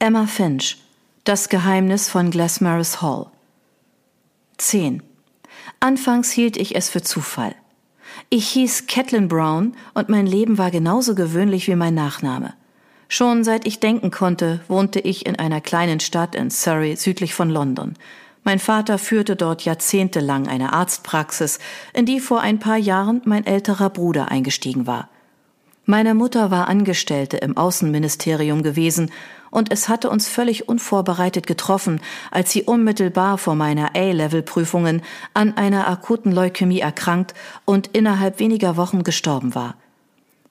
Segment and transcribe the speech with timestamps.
[0.00, 0.76] Emma Finch
[1.24, 3.26] Das Geheimnis von Glasmaris Hall
[4.58, 5.02] 10.
[5.80, 7.56] Anfangs hielt ich es für Zufall.
[8.30, 12.54] Ich hieß Catelyn Brown und mein Leben war genauso gewöhnlich wie mein Nachname.
[13.08, 17.50] Schon seit ich denken konnte, wohnte ich in einer kleinen Stadt in Surrey südlich von
[17.50, 17.94] London.
[18.44, 21.58] Mein Vater führte dort jahrzehntelang eine Arztpraxis,
[21.92, 25.08] in die vor ein paar Jahren mein älterer Bruder eingestiegen war.
[25.90, 29.10] Meine Mutter war Angestellte im Außenministerium gewesen
[29.50, 35.02] und es hatte uns völlig unvorbereitet getroffen, als sie unmittelbar vor meiner A-Level-Prüfungen
[35.34, 37.34] an einer akuten Leukämie erkrankt
[37.64, 39.74] und innerhalb weniger Wochen gestorben war.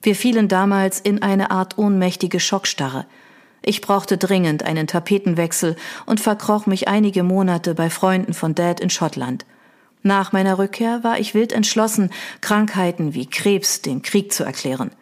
[0.02, 3.06] Wir fielen damals in eine Art ohnmächtige Schockstarre.
[3.62, 8.90] Ich brauchte dringend einen Tapetenwechsel und verkroch mich einige Monate bei Freunden von Dad in
[8.90, 9.44] Schottland.
[10.02, 14.92] Nach meiner Rückkehr war ich wild entschlossen, Krankheiten wie Krebs den Krieg zu erklären.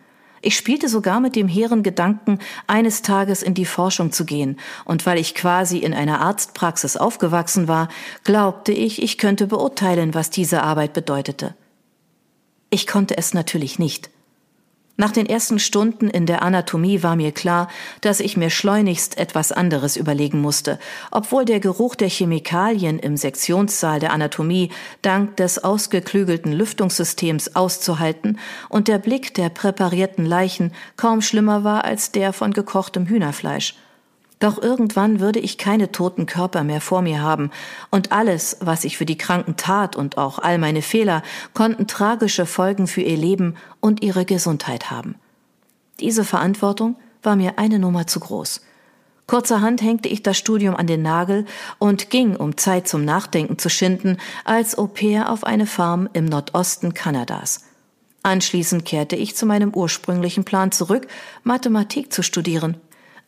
[0.47, 5.05] Ich spielte sogar mit dem hehren Gedanken, eines Tages in die Forschung zu gehen, und
[5.05, 7.89] weil ich quasi in einer Arztpraxis aufgewachsen war,
[8.23, 11.57] glaubte ich, ich könnte beurteilen, was diese Arbeit bedeutete.
[12.71, 14.09] Ich konnte es natürlich nicht.
[14.99, 17.69] Nach den ersten Stunden in der Anatomie war mir klar,
[18.01, 20.79] dass ich mir schleunigst etwas anderes überlegen musste,
[21.11, 24.71] obwohl der Geruch der Chemikalien im Sektionssaal der Anatomie
[25.03, 28.39] dank des ausgeklügelten Lüftungssystems auszuhalten
[28.71, 33.75] und der Blick der präparierten Leichen kaum schlimmer war als der von gekochtem Hühnerfleisch.
[34.39, 37.51] Doch irgendwann würde ich keine toten Körper mehr vor mir haben,
[37.91, 41.23] und alles, was ich für die Kranken tat und auch all meine Fehler,
[41.55, 45.15] konnten tragische Folgen für ihr Leben und ihre Gesundheit haben.
[46.01, 48.61] Diese Verantwortung war mir eine Nummer zu groß.
[49.27, 51.47] Kurzerhand hängte ich das Studium an den Nagel
[51.79, 56.27] und ging, um Zeit zum Nachdenken zu schinden, als Au pair auf eine Farm im
[56.27, 57.65] Nordosten Kanadas.
[58.23, 61.09] Anschließend kehrte ich zu meinem ursprünglichen Plan zurück,
[61.43, 62.77] Mathematik zu studieren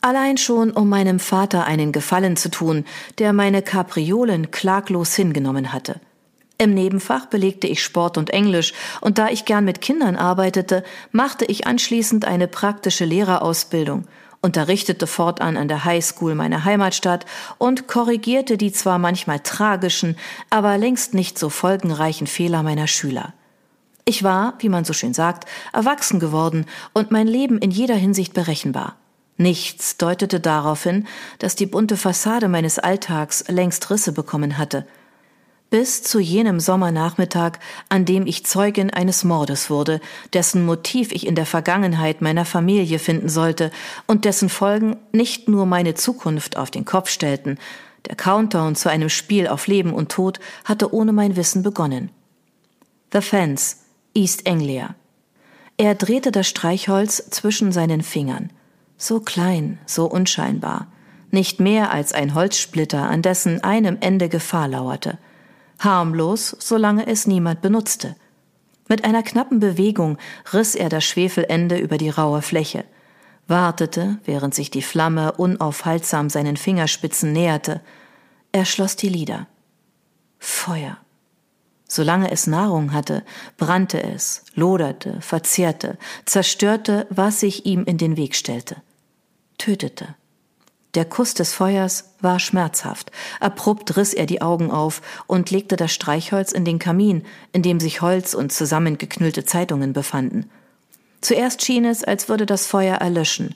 [0.01, 2.85] Allein schon, um meinem Vater einen Gefallen zu tun,
[3.19, 6.01] der meine Kapriolen klaglos hingenommen hatte.
[6.57, 11.45] Im Nebenfach belegte ich Sport und Englisch, und da ich gern mit Kindern arbeitete, machte
[11.45, 14.07] ich anschließend eine praktische Lehrerausbildung,
[14.41, 17.27] unterrichtete fortan an der High School meiner Heimatstadt
[17.59, 20.17] und korrigierte die zwar manchmal tragischen,
[20.49, 23.35] aber längst nicht so folgenreichen Fehler meiner Schüler.
[24.05, 28.33] Ich war, wie man so schön sagt, erwachsen geworden und mein Leben in jeder Hinsicht
[28.33, 28.97] berechenbar.
[29.39, 31.07] Nichts deutete darauf hin,
[31.39, 34.85] dass die bunte Fassade meines Alltags längst Risse bekommen hatte.
[35.71, 37.53] Bis zu jenem Sommernachmittag,
[37.89, 40.01] an dem ich Zeugin eines Mordes wurde,
[40.33, 43.71] dessen Motiv ich in der Vergangenheit meiner Familie finden sollte
[44.07, 47.59] und dessen Folgen nicht nur meine Zukunft auf den Kopf stellten,
[48.09, 52.11] der Countdown zu einem Spiel auf Leben und Tod hatte ohne mein Wissen begonnen.
[53.13, 53.85] The Fence,
[54.15, 54.95] East Anglia.
[55.77, 58.51] Er drehte das Streichholz zwischen seinen Fingern.
[59.01, 60.89] So klein, so unscheinbar,
[61.31, 65.19] nicht mehr als ein Holzsplitter, an dessen einem Ende Gefahr lauerte.
[65.79, 68.17] Harmlos, solange es niemand benutzte.
[68.89, 70.19] Mit einer knappen Bewegung
[70.53, 72.85] riss er das Schwefelende über die raue Fläche,
[73.47, 77.81] wartete, während sich die Flamme unaufhaltsam seinen Fingerspitzen näherte.
[78.51, 79.47] Er schloss die Lider.
[80.41, 80.97] Feuer.
[81.87, 83.23] Solange es Nahrung hatte,
[83.57, 88.83] brannte es, loderte, verzehrte, zerstörte, was sich ihm in den Weg stellte
[89.59, 90.15] tötete.
[90.95, 93.13] Der Kuss des Feuers war schmerzhaft.
[93.41, 97.79] Abrupt riss er die Augen auf und legte das Streichholz in den Kamin, in dem
[97.79, 100.51] sich Holz und zusammengeknüllte Zeitungen befanden.
[101.21, 103.55] Zuerst schien es, als würde das Feuer erlöschen,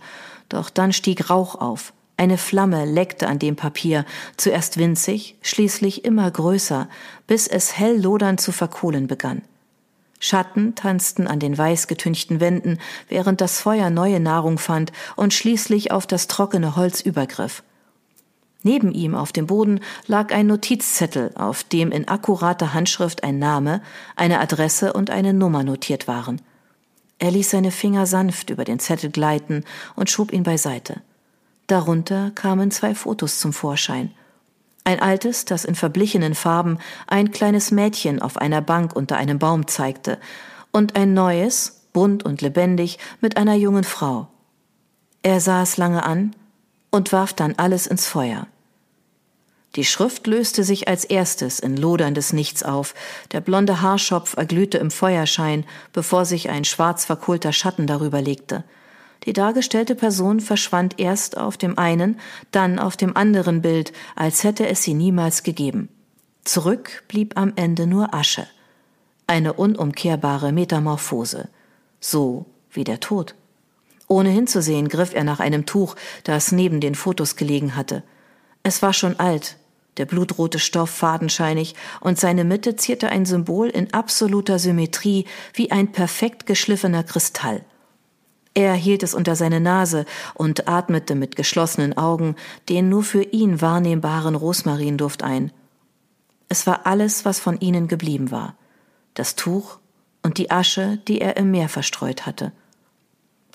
[0.49, 1.95] doch dann stieg Rauch auf.
[2.17, 4.05] Eine Flamme leckte an dem Papier,
[4.37, 6.89] zuerst winzig, schließlich immer größer,
[7.27, 9.43] bis es hell lodernd zu verkohlen begann.
[10.25, 12.79] Schatten tanzten an den weiß getünchten Wänden,
[13.09, 17.65] während das Feuer neue Nahrung fand und schließlich auf das trockene Holz übergriff.
[18.63, 23.83] Neben ihm auf dem Boden lag ein Notizzettel, auf dem in akkurater Handschrift ein Name,
[24.15, 26.41] eine Adresse und eine Nummer notiert waren.
[27.19, 29.65] Er ließ seine Finger sanft über den Zettel gleiten
[29.97, 31.03] und schob ihn beiseite.
[31.67, 34.13] Darunter kamen zwei Fotos zum Vorschein.
[34.85, 39.67] Ein altes, das in verblichenen Farben ein kleines Mädchen auf einer Bank unter einem Baum
[39.67, 40.19] zeigte,
[40.73, 44.29] und ein neues, bunt und lebendig, mit einer jungen Frau.
[45.23, 46.35] Er sah es lange an
[46.91, 48.49] und warf dann alles ins Feuer.
[49.77, 52.95] Die Schrift löste sich als erstes in loderndes Nichts auf,
[53.31, 58.65] der blonde Haarschopf erglühte im Feuerschein, bevor sich ein schwarz verkohlter Schatten darüber legte.
[59.25, 62.19] Die dargestellte Person verschwand erst auf dem einen,
[62.51, 65.89] dann auf dem anderen Bild, als hätte es sie niemals gegeben.
[66.45, 68.47] Zurück blieb am Ende nur Asche.
[69.29, 71.49] Eine unumkehrbare Metamorphose.
[72.01, 73.37] So wie der Tod.
[74.09, 78.03] Ohne hinzusehen griff er nach einem Tuch, das neben den Fotos gelegen hatte.
[78.65, 79.57] Es war schon alt,
[79.99, 85.93] der blutrote Stoff fadenscheinig, und seine Mitte zierte ein Symbol in absoluter Symmetrie wie ein
[85.93, 87.65] perfekt geschliffener Kristall.
[88.55, 90.05] Er hielt es unter seine Nase
[90.35, 92.37] und atmete mit geschlossenen Augen
[92.69, 95.53] den nur für ihn wahrnehmbaren Rosmarinduft ein.
[96.49, 98.57] Es war alles, was von ihnen geblieben war.
[99.15, 99.79] Das Tuch
[100.23, 102.53] und die Asche, die er im Meer verstreut hatte.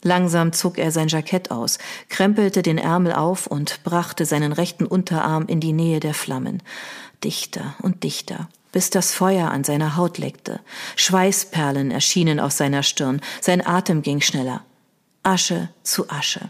[0.04, 1.80] Langsam zog er sein Jackett aus,
[2.10, 6.62] krempelte den Ärmel auf und brachte seinen rechten Unterarm in die Nähe der Flammen.
[7.24, 10.60] Dichter und dichter, bis das Feuer an seiner Haut leckte.
[10.96, 14.64] Schweißperlen erschienen auf seiner Stirn, sein Atem ging schneller.
[15.28, 16.50] Asche zu Asche.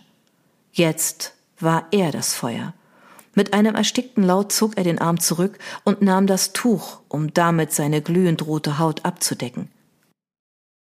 [0.71, 2.75] Jetzt war er das Feuer.
[3.33, 7.73] Mit einem erstickten Laut zog er den Arm zurück und nahm das Tuch, um damit
[7.73, 9.71] seine glühend rote Haut abzudecken.